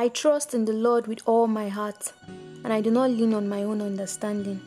[0.00, 2.12] I trust in the Lord with all my heart,
[2.62, 4.60] and I do not lean on my own understanding.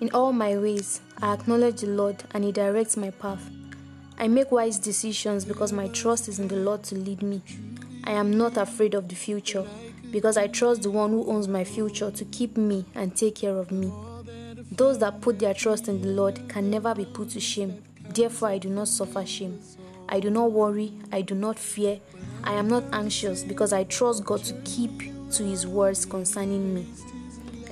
[0.00, 3.48] In all my ways, I acknowledge the Lord, and He directs my path.
[4.18, 7.42] I make wise decisions because my trust is in the Lord to lead me.
[8.02, 9.64] I am not afraid of the future
[10.10, 13.56] because I trust the one who owns my future to keep me and take care
[13.56, 13.92] of me.
[14.72, 17.84] Those that put their trust in the Lord can never be put to shame.
[18.08, 19.60] Therefore, I do not suffer shame.
[20.08, 20.92] I do not worry.
[21.12, 22.00] I do not fear.
[22.46, 26.86] I am not anxious because I trust God to keep to His words concerning me.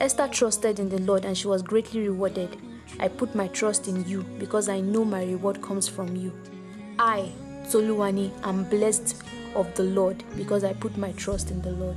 [0.01, 2.57] Esther trusted in the Lord and she was greatly rewarded.
[2.99, 6.33] I put my trust in you because I know my reward comes from you.
[6.99, 7.31] I,
[7.67, 9.23] Toluwani, am blessed
[9.55, 11.97] of the Lord because I put my trust in the Lord.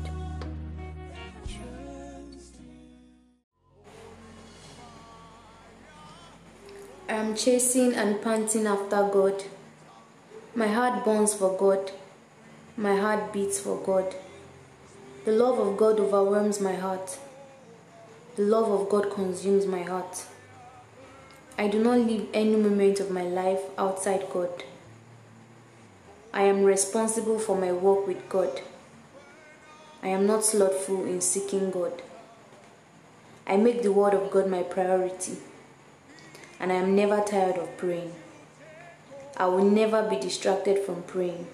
[7.10, 9.44] I am chasing and panting after God.
[10.54, 11.92] My heart burns for God.
[12.80, 14.14] My heart beats for God.
[15.26, 17.18] The love of God overwhelms my heart.
[18.36, 20.26] The love of God consumes my heart.
[21.58, 24.64] I do not live any moment of my life outside God.
[26.32, 28.62] I am responsible for my work with God.
[30.04, 32.04] I am not slothful in seeking God.
[33.48, 35.38] I make the Word of God my priority,
[36.60, 38.14] and I am never tired of praying.
[39.36, 41.48] I will never be distracted from praying.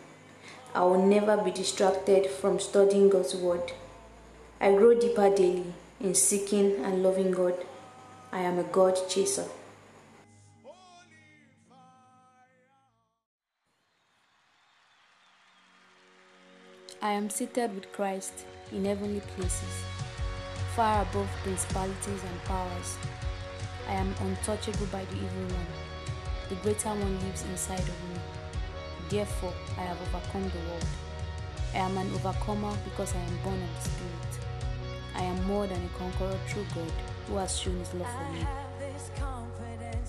[0.75, 3.73] I will never be distracted from studying God's Word.
[4.59, 5.71] I grow deeper daily
[6.01, 7.53] in seeking and loving God.
[8.31, 9.45] I am a God chaser.
[17.03, 18.33] I am seated with Christ
[18.71, 19.83] in heavenly places,
[20.75, 22.97] far above principalities and powers.
[23.87, 25.67] I am untouchable by the evil one.
[26.49, 28.42] The greater one lives inside of me.
[29.09, 30.85] Therefore, I have overcome the world.
[31.73, 34.45] I am an overcomer because I am born of the Spirit.
[35.15, 36.91] I am more than a conqueror through God
[37.27, 38.45] who has shown his love for me.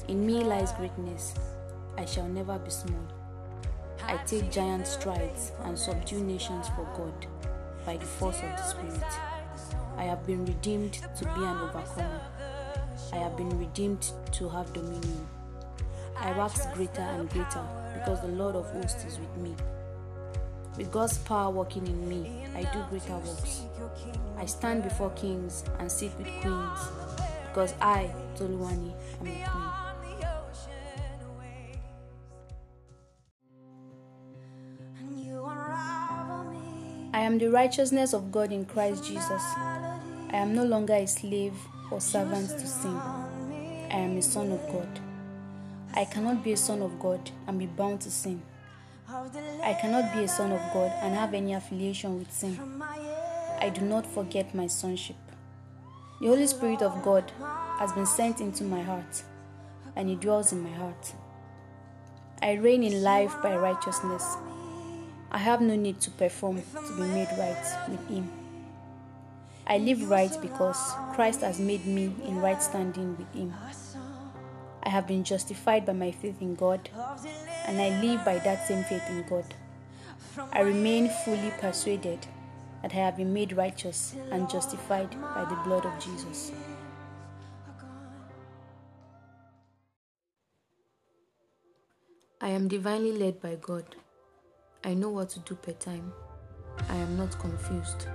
[0.08, 1.34] In me lies greatness.
[1.96, 3.06] I shall never be small.
[4.02, 7.26] I take giant strides and subdue nations for God
[7.86, 9.02] by the force of the Spirit.
[9.96, 12.20] I have been redeemed to be an overcomer.
[13.12, 15.26] I have been redeemed to have dominion.
[16.16, 17.64] I wax greater and greater
[18.04, 19.54] because the Lord of hosts is with me.
[20.76, 23.62] With God's power working in me, I do greater works.
[24.36, 26.80] I stand before kings and sit with queens
[27.48, 29.74] because I, Toluwani, am a queen.
[37.14, 39.30] I am the righteousness of God in Christ Jesus.
[39.30, 40.00] I
[40.32, 41.54] am no longer a slave
[41.90, 42.96] or servant to sin.
[42.96, 45.13] I am a son of God.
[45.96, 48.42] I cannot be a son of God and be bound to sin.
[49.08, 52.58] I cannot be a son of God and have any affiliation with sin.
[53.60, 55.16] I do not forget my sonship.
[56.20, 57.30] The Holy Spirit of God
[57.78, 59.22] has been sent into my heart
[59.94, 61.12] and He dwells in my heart.
[62.42, 64.36] I reign in life by righteousness.
[65.30, 68.30] I have no need to perform to be made right with Him.
[69.64, 73.54] I live right because Christ has made me in right standing with Him.
[74.84, 76.88] I have been justified by my faith in God,
[77.66, 79.54] and I live by that same faith in God.
[80.52, 82.26] I remain fully persuaded
[82.82, 86.52] that I have been made righteous and justified by the blood of Jesus.
[92.40, 93.96] I am divinely led by God.
[94.84, 96.12] I know what to do per time.
[96.90, 98.06] I am not confused.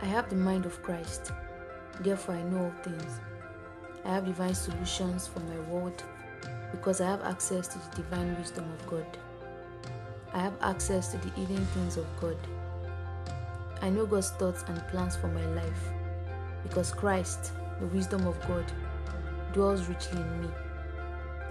[0.00, 1.32] I have the mind of Christ.
[1.98, 3.20] Therefore, I know all things.
[4.04, 6.02] I have divine solutions for my world
[6.70, 9.06] because I have access to the divine wisdom of God.
[10.32, 12.36] I have access to the hidden things of God.
[13.82, 15.88] I know God's thoughts and plans for my life
[16.62, 18.70] because Christ, the wisdom of God,
[19.52, 20.48] dwells richly in me.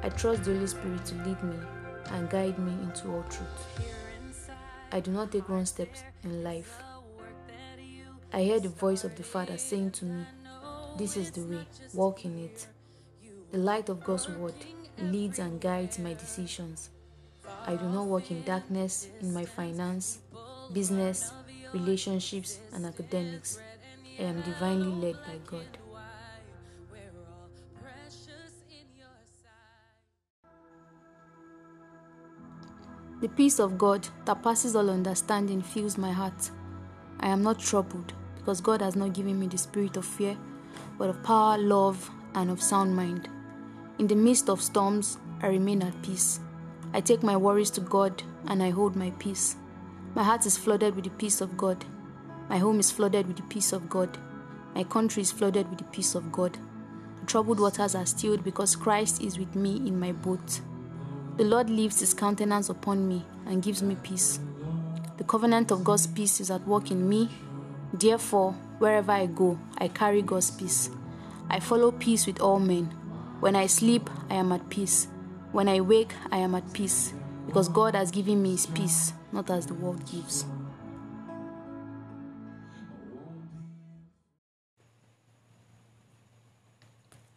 [0.02, 1.56] I trust the Holy Spirit to lead me
[2.12, 3.92] and guide me into all truth.
[4.92, 6.82] I do not take wrong steps in life.
[8.32, 10.26] I hear the voice of the Father saying to me,
[10.98, 12.68] This is the way, walk in it.
[13.52, 14.54] The light of God's word
[15.00, 16.90] leads and guides my decisions.
[17.66, 20.20] I do not walk in darkness in my finance,
[20.74, 21.32] business,
[21.74, 23.60] relationships, and academics.
[24.20, 25.66] I am divinely led by God.
[33.22, 36.52] The peace of God that passes all understanding fills my heart.
[37.20, 40.38] I am not troubled because God has not given me the spirit of fear,
[41.00, 43.28] but of power, love, and of sound mind.
[43.98, 46.40] In the midst of storms, I remain at peace.
[46.94, 49.56] I take my worries to God and I hold my peace.
[50.14, 51.84] My heart is flooded with the peace of God.
[52.50, 54.18] My home is flooded with the peace of God.
[54.76, 56.58] My country is flooded with the peace of God.
[57.22, 60.62] The troubled waters are stilled because Christ is with me in my boat.
[61.38, 64.40] The Lord lifts his countenance upon me and gives me peace.
[65.18, 67.30] The covenant of God's peace is at work in me.
[67.94, 70.90] Therefore, wherever I go, I carry God's peace.
[71.50, 72.86] I follow peace with all men.
[73.40, 75.08] When I sleep, I am at peace.
[75.52, 77.14] When I wake, I am at peace,
[77.46, 80.46] because God has given me his peace, not as the world gives.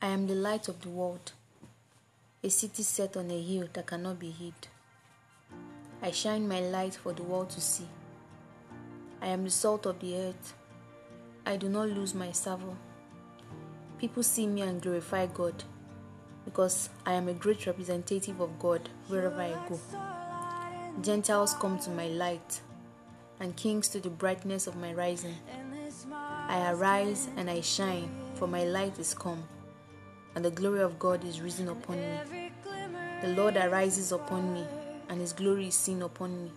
[0.01, 1.33] I am the light of the world,
[2.43, 4.55] a city set on a hill that cannot be hid.
[6.03, 7.87] I shine my light for the world to see.
[9.21, 10.55] I am the salt of the earth.
[11.45, 12.77] I do not lose my savor.
[13.99, 15.65] People see me and glorify God
[16.45, 19.79] because I am a great representative of God wherever I go.
[21.01, 22.61] Gentiles come to my light
[23.41, 25.37] and kings to the brightness of my rising.
[26.13, 29.45] I arise and I shine, for my light is come
[30.35, 32.51] and the glory of God is risen upon me.
[33.21, 34.65] The Lord arises upon me,
[35.09, 36.51] and his glory is seen upon me.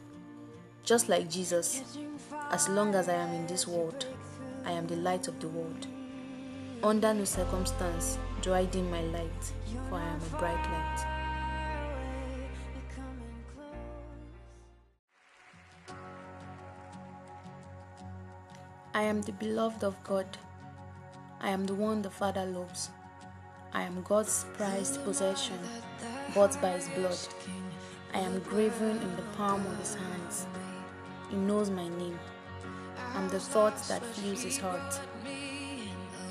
[0.83, 1.83] Just like Jesus,
[2.51, 4.05] as long as I am in this world,
[4.65, 5.87] I am the light of the world.
[6.83, 9.53] Under no circumstance do I dim my light,
[9.89, 11.15] for I am a bright light.
[18.95, 20.25] I am the beloved of God.
[21.41, 22.89] I am the one the Father loves.
[23.73, 25.59] I am God's prized possession,
[26.33, 27.17] bought by His blood.
[28.13, 30.47] I am graven in the palm of His hands.
[31.29, 32.17] He knows my name.
[33.15, 34.99] I'm the thought that fills His heart.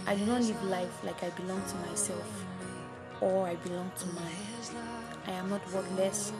[0.06, 2.44] I do not live life like I belong to myself
[3.22, 4.84] or I belong to man.
[5.26, 6.32] I am not worthless.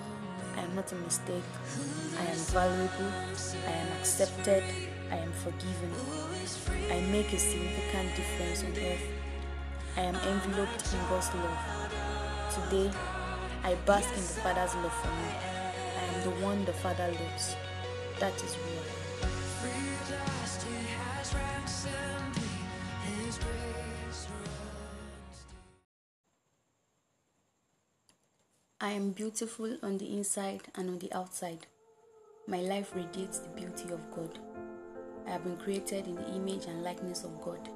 [0.54, 1.42] I am not a mistake.
[2.18, 3.12] I am valuable.
[3.66, 4.62] I am accepted.
[5.10, 5.90] I am forgiven.
[6.90, 9.06] I make a significant difference on earth.
[9.96, 11.58] I am enveloped in God's love.
[12.52, 12.90] Today,
[13.62, 15.30] I bask in the Father's love for me.
[15.98, 17.56] I am the one the Father loves.
[18.20, 19.93] That is real.
[28.80, 31.66] I am beautiful on the inside and on the outside.
[32.46, 34.38] My life radiates the beauty of God.
[35.26, 37.66] I have been created in the image and likeness of God.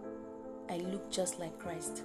[0.68, 2.02] I look just like Christ.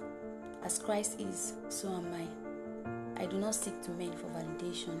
[0.64, 3.22] As Christ is, so am I.
[3.22, 4.98] I do not seek to men for validation.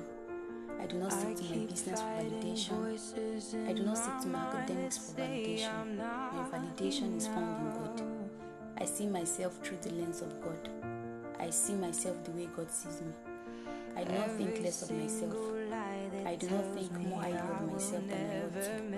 [0.80, 3.68] I do not seek to my business for validation.
[3.68, 5.96] I do not seek to my academics for validation.
[5.96, 8.02] My validation is found in God.
[8.78, 10.68] I see myself through the lens of God.
[11.38, 13.12] I see myself the way God sees me.
[13.96, 15.34] I do not think less of myself.
[16.26, 18.96] I do not think more highly of myself than I ought to.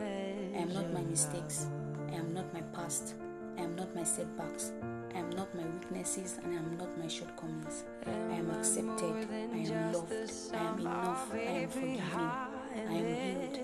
[0.57, 1.67] I am not my mistakes.
[2.11, 3.15] I am not my past.
[3.59, 4.73] I am not my setbacks.
[5.17, 7.85] I am not my weaknesses and I am not my shortcomings.
[8.07, 9.15] I am accepted.
[9.55, 10.13] I am loved.
[10.53, 11.33] I am enough.
[11.33, 12.03] I am forgiven.
[12.03, 13.59] I am healed.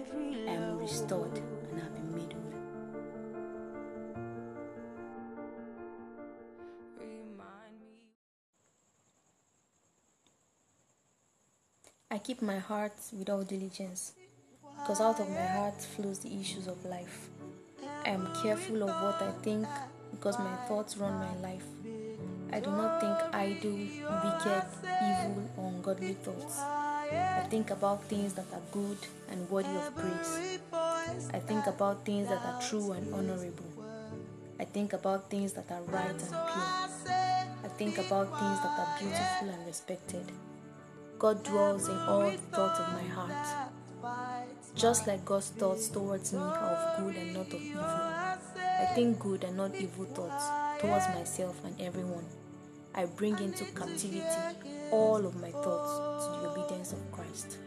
[0.48, 2.54] I am restored and I have been made whole.
[12.10, 14.12] I keep my heart with all diligence,
[14.78, 17.28] because out of my heart flows the issues of life.
[18.04, 19.66] I am careful of what I think,
[20.12, 21.64] because my thoughts run my life.
[22.52, 26.58] I do not think idle, wicked, evil, or ungodly thoughts.
[26.60, 28.98] I think about things that are good
[29.30, 30.58] and worthy of praise.
[31.32, 33.72] I think about things that are true and honorable.
[34.60, 36.72] I think about things that are right and pure.
[37.64, 40.30] I think about things that are beautiful and respected.
[41.18, 43.70] God dwells in all the thoughts of my heart.
[44.74, 48.21] Just like God's thoughts towards me are of good and not of evil.
[48.82, 50.44] I think good and not evil thoughts
[50.80, 52.26] towards myself and everyone.
[52.92, 54.20] I bring into captivity
[54.90, 57.58] all of my thoughts to the obedience of Christ.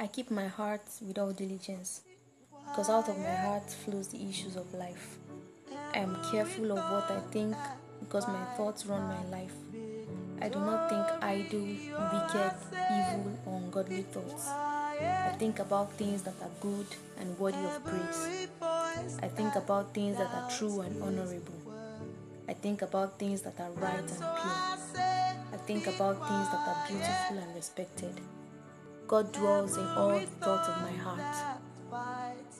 [0.00, 2.00] I keep my heart with all diligence,
[2.66, 5.18] because out of my heart flows the issues of life.
[5.94, 7.54] I am careful of what I think,
[8.00, 9.54] because my thoughts run my life.
[10.42, 11.60] I do not think idle,
[12.12, 14.48] wicked, evil, or ungodly thoughts.
[14.48, 16.86] I think about things that are good
[17.18, 18.40] and worthy of praise.
[19.22, 21.60] I think about things that are true and honorable.
[22.48, 24.70] I think about things that are right and pure.
[25.52, 28.20] I think about things that are beautiful and respected.
[29.06, 31.58] God dwells in all the thoughts of my heart.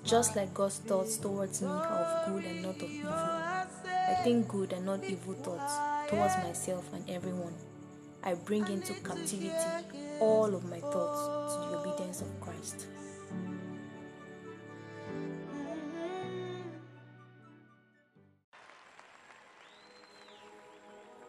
[0.04, 3.10] Just like God's thoughts towards me are of good and not of evil.
[3.10, 7.54] I think good and not evil thoughts towards myself and everyone.
[8.22, 9.50] I bring into captivity
[10.20, 12.86] all of my thoughts to the obedience of Christ.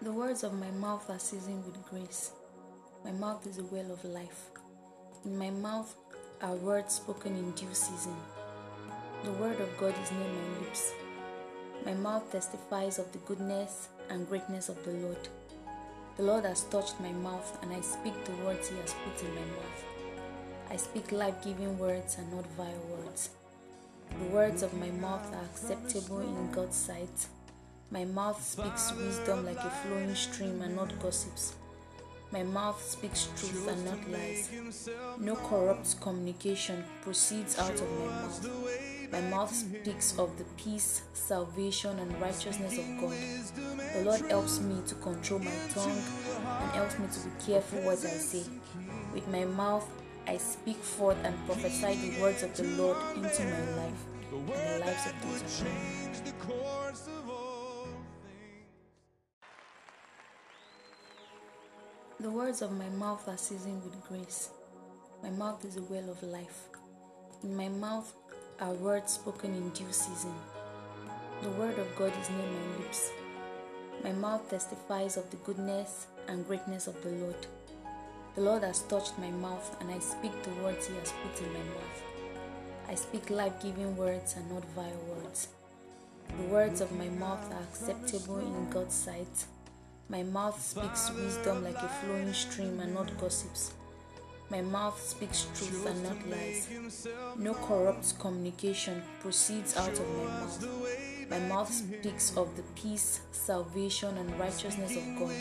[0.02, 2.32] The words of my mouth are seasoned with grace.
[3.06, 4.50] My mouth is a well of life.
[5.24, 5.96] In my mouth
[6.42, 8.16] are words spoken in due season.
[9.24, 10.92] The word of God is near my lips.
[11.86, 15.30] My mouth testifies of the goodness and greatness of the Lord.
[16.18, 19.34] The Lord has touched my mouth, and I speak the words He has put in
[19.34, 19.86] my mouth.
[20.70, 23.30] I speak life giving words and not vile words.
[24.20, 27.28] The words of my mouth are acceptable in God's sight.
[27.90, 31.56] My mouth speaks wisdom like a flowing stream and not gossips.
[32.32, 34.50] My mouth speaks truth and not lies.
[35.20, 39.12] No corrupt communication proceeds out of my mouth.
[39.12, 43.18] My mouth speaks of the peace, salvation, and righteousness of God.
[43.96, 46.02] The Lord helps me to control my tongue
[46.62, 48.44] and helps me to be careful what I say.
[49.14, 49.88] With my mouth,
[50.26, 54.86] I speak forth and prophesy the words of the Lord into my life and the
[54.86, 57.41] lives of those around me.
[62.22, 64.52] The words of my mouth are seasoned with grace.
[65.24, 66.70] My mouth is a well of life.
[67.42, 68.14] In my mouth
[68.60, 70.36] are words spoken in due season.
[71.42, 73.12] The word of God is near my lips.
[74.04, 77.48] My mouth testifies of the goodness and greatness of the Lord.
[78.36, 81.52] The Lord has touched my mouth, and I speak the words He has put in
[81.52, 82.04] my mouth.
[82.88, 85.48] I speak life giving words and not vile words.
[86.38, 89.48] The words of my mouth are acceptable in God's sight
[90.12, 93.72] my mouth speaks wisdom like a flowing stream and not gossips.
[94.50, 96.68] My mouth speaks truth and not lies.
[97.38, 100.68] No corrupt communication proceeds out of my mouth.
[101.30, 105.34] My mouth speaks of the peace, salvation, and righteousness of God.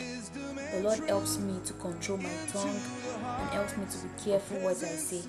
[0.71, 2.79] The Lord helps me to control my tongue
[3.41, 5.23] and helps me to be careful what I say.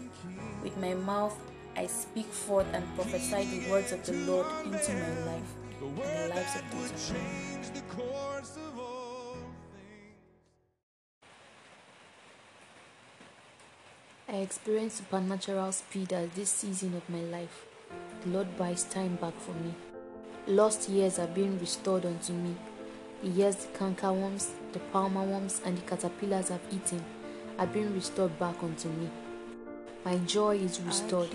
[0.63, 1.37] With my mouth,
[1.75, 5.51] I speak forth and prophesy the words of the Lord into my life
[5.83, 8.82] and the lives of those around me.
[14.33, 17.67] I experienced supernatural speed at this season of my life.
[18.23, 19.75] The Lord buys time back for me.
[20.47, 22.57] Lost years are being restored unto me.
[23.23, 27.05] The years the cankerworms, the palmer worms, and the caterpillars have eaten
[27.59, 29.11] are being restored back unto me.
[30.03, 31.35] My joy is restored.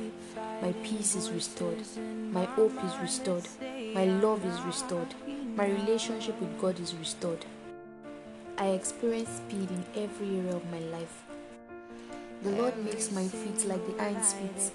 [0.64, 1.84] My peace is restored.
[2.32, 3.48] My hope is restored.
[3.94, 5.14] My love is restored.
[5.56, 7.46] My relationship with God is restored.
[8.58, 11.27] I experience speed in every area of my life.
[12.48, 14.72] The Lord makes my feet like the hinds' feet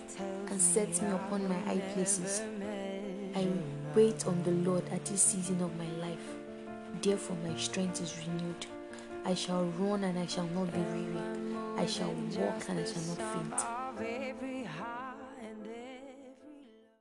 [0.50, 2.42] and sets me upon my high places.
[3.34, 3.48] I
[3.94, 6.34] wait on the Lord at this season of my life.
[7.00, 8.66] Therefore, my strength is renewed.
[9.24, 11.16] I shall run and I shall not be weary.
[11.78, 13.71] I shall walk and I shall not faint.